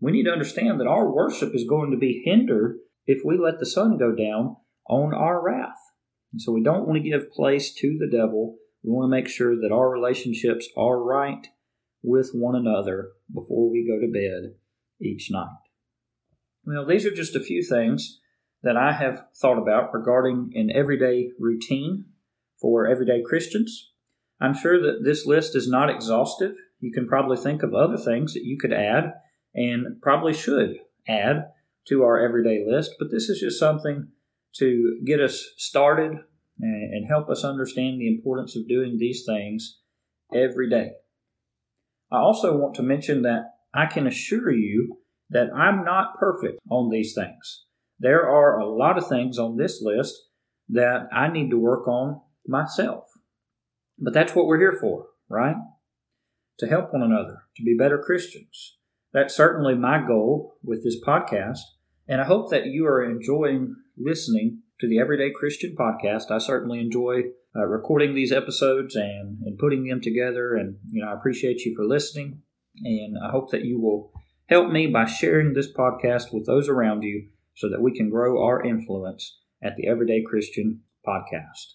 We 0.00 0.12
need 0.12 0.24
to 0.24 0.32
understand 0.32 0.80
that 0.80 0.86
our 0.86 1.10
worship 1.10 1.54
is 1.54 1.64
going 1.68 1.90
to 1.90 1.96
be 1.96 2.22
hindered 2.24 2.78
if 3.06 3.22
we 3.24 3.38
let 3.38 3.58
the 3.58 3.66
sun 3.66 3.98
go 3.98 4.14
down 4.14 4.56
on 4.88 5.14
our 5.14 5.42
wrath. 5.42 5.92
And 6.32 6.40
so 6.40 6.52
we 6.52 6.62
don't 6.62 6.86
want 6.86 7.02
to 7.02 7.08
give 7.08 7.32
place 7.32 7.72
to 7.74 7.98
the 7.98 8.08
devil. 8.10 8.56
We 8.82 8.90
want 8.90 9.10
to 9.10 9.16
make 9.16 9.28
sure 9.28 9.54
that 9.56 9.72
our 9.72 9.90
relationships 9.90 10.68
are 10.76 11.02
right 11.02 11.46
with 12.02 12.30
one 12.32 12.56
another 12.56 13.10
before 13.32 13.70
we 13.70 13.86
go 13.86 14.00
to 14.00 14.10
bed 14.10 14.54
each 15.00 15.30
night. 15.30 15.48
Well, 16.64 16.86
these 16.86 17.04
are 17.06 17.14
just 17.14 17.36
a 17.36 17.40
few 17.40 17.62
things 17.62 18.20
that 18.62 18.76
I 18.76 18.92
have 18.92 19.26
thought 19.34 19.58
about 19.58 19.92
regarding 19.94 20.52
an 20.54 20.70
everyday 20.74 21.30
routine 21.38 22.06
for 22.60 22.86
everyday 22.86 23.22
Christians. 23.22 23.92
I'm 24.40 24.54
sure 24.54 24.80
that 24.80 25.04
this 25.04 25.26
list 25.26 25.56
is 25.56 25.68
not 25.68 25.90
exhaustive. 25.90 26.56
You 26.78 26.92
can 26.92 27.06
probably 27.06 27.36
think 27.36 27.62
of 27.62 27.74
other 27.74 27.96
things 27.96 28.34
that 28.34 28.44
you 28.44 28.58
could 28.58 28.72
add 28.72 29.14
and 29.54 30.00
probably 30.00 30.32
should 30.32 30.78
add 31.08 31.50
to 31.88 32.02
our 32.02 32.18
everyday 32.18 32.64
list, 32.66 32.94
but 32.98 33.10
this 33.10 33.28
is 33.28 33.40
just 33.40 33.58
something 33.58 34.08
to 34.54 35.00
get 35.04 35.20
us 35.20 35.44
started 35.56 36.18
and 36.62 37.06
help 37.08 37.30
us 37.30 37.44
understand 37.44 38.00
the 38.00 38.08
importance 38.08 38.56
of 38.56 38.68
doing 38.68 38.96
these 38.98 39.24
things 39.26 39.78
every 40.34 40.68
day. 40.68 40.90
I 42.12 42.18
also 42.18 42.56
want 42.56 42.74
to 42.76 42.82
mention 42.82 43.22
that 43.22 43.52
I 43.72 43.86
can 43.86 44.06
assure 44.06 44.52
you 44.52 44.98
that 45.30 45.48
I'm 45.54 45.84
not 45.84 46.18
perfect 46.18 46.58
on 46.70 46.90
these 46.90 47.14
things. 47.14 47.64
There 47.98 48.28
are 48.28 48.58
a 48.58 48.68
lot 48.68 48.98
of 48.98 49.06
things 49.06 49.38
on 49.38 49.56
this 49.56 49.80
list 49.80 50.14
that 50.68 51.08
I 51.12 51.28
need 51.28 51.50
to 51.50 51.58
work 51.58 51.86
on 51.86 52.20
myself. 52.46 53.04
But 53.98 54.12
that's 54.14 54.34
what 54.34 54.46
we're 54.46 54.58
here 54.58 54.76
for, 54.80 55.06
right? 55.28 55.56
To 56.58 56.66
help 56.66 56.92
one 56.92 57.02
another, 57.02 57.42
to 57.56 57.62
be 57.62 57.76
better 57.78 57.98
Christians. 57.98 58.78
That's 59.12 59.34
certainly 59.34 59.74
my 59.74 60.04
goal 60.04 60.56
with 60.62 60.82
this 60.82 60.96
podcast. 61.06 61.60
And 62.08 62.20
I 62.20 62.24
hope 62.24 62.50
that 62.50 62.66
you 62.66 62.86
are 62.86 63.04
enjoying 63.04 63.76
listening 63.96 64.62
to 64.80 64.88
the 64.88 64.98
Everyday 64.98 65.30
Christian 65.30 65.76
podcast. 65.78 66.30
I 66.30 66.38
certainly 66.38 66.80
enjoy 66.80 67.24
uh, 67.54 67.66
recording 67.66 68.14
these 68.14 68.32
episodes 68.32 68.96
and, 68.96 69.38
and 69.44 69.58
putting 69.58 69.86
them 69.86 70.00
together. 70.00 70.54
And, 70.54 70.78
you 70.90 71.02
know, 71.02 71.10
I 71.10 71.14
appreciate 71.14 71.60
you 71.60 71.74
for 71.76 71.84
listening. 71.84 72.40
And 72.82 73.16
I 73.22 73.30
hope 73.30 73.50
that 73.50 73.64
you 73.64 73.78
will 73.78 74.10
help 74.48 74.72
me 74.72 74.86
by 74.86 75.04
sharing 75.04 75.52
this 75.52 75.70
podcast 75.72 76.32
with 76.32 76.46
those 76.46 76.68
around 76.68 77.02
you 77.02 77.28
so 77.54 77.68
that 77.68 77.82
we 77.82 77.94
can 77.94 78.08
grow 78.08 78.42
our 78.42 78.64
influence 78.64 79.38
at 79.62 79.76
the 79.76 79.86
Everyday 79.86 80.22
Christian 80.22 80.80
podcast. 81.06 81.74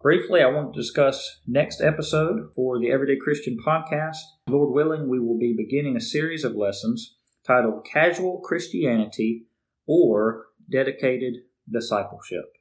Briefly, 0.00 0.42
I 0.42 0.46
want 0.46 0.74
to 0.74 0.80
discuss 0.80 1.40
next 1.46 1.80
episode 1.80 2.50
for 2.54 2.78
the 2.78 2.92
Everyday 2.92 3.16
Christian 3.16 3.56
podcast. 3.66 4.18
Lord 4.48 4.72
willing, 4.72 5.08
we 5.08 5.18
will 5.18 5.38
be 5.38 5.56
beginning 5.56 5.96
a 5.96 6.00
series 6.00 6.44
of 6.44 6.54
lessons 6.54 7.16
titled 7.44 7.86
Casual 7.90 8.40
Christianity 8.44 9.46
or 9.86 10.46
Dedicated 10.70 11.34
Discipleship. 11.70 12.53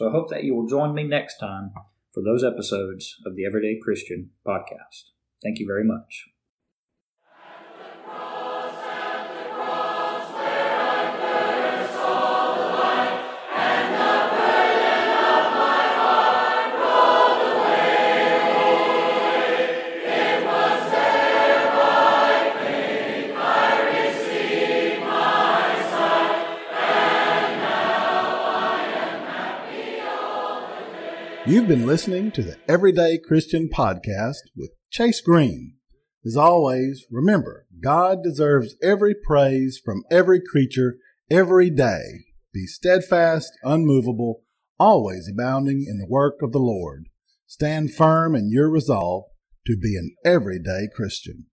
So 0.00 0.08
I 0.08 0.12
hope 0.12 0.30
that 0.30 0.44
you 0.44 0.54
will 0.54 0.66
join 0.66 0.94
me 0.94 1.02
next 1.02 1.36
time 1.36 1.72
for 2.14 2.22
those 2.22 2.42
episodes 2.42 3.16
of 3.26 3.36
the 3.36 3.44
Everyday 3.44 3.78
Christian 3.84 4.30
podcast. 4.46 5.10
Thank 5.42 5.58
you 5.58 5.66
very 5.66 5.84
much. 5.84 6.24
You've 31.50 31.66
been 31.66 31.84
listening 31.84 32.30
to 32.32 32.44
the 32.44 32.56
Everyday 32.68 33.18
Christian 33.18 33.68
Podcast 33.68 34.36
with 34.56 34.70
Chase 34.88 35.20
Green. 35.20 35.74
As 36.24 36.36
always, 36.36 37.04
remember, 37.10 37.66
God 37.82 38.22
deserves 38.22 38.76
every 38.80 39.16
praise 39.16 39.76
from 39.84 40.04
every 40.12 40.40
creature 40.40 40.94
every 41.28 41.68
day. 41.68 42.02
Be 42.54 42.66
steadfast, 42.66 43.50
unmovable, 43.64 44.44
always 44.78 45.28
abounding 45.28 45.84
in 45.88 45.98
the 45.98 46.06
work 46.08 46.40
of 46.40 46.52
the 46.52 46.60
Lord. 46.60 47.08
Stand 47.48 47.92
firm 47.92 48.36
in 48.36 48.52
your 48.52 48.70
resolve 48.70 49.24
to 49.66 49.76
be 49.76 49.96
an 49.96 50.14
everyday 50.24 50.86
Christian. 50.94 51.46